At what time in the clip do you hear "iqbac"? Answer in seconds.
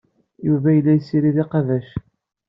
1.43-1.87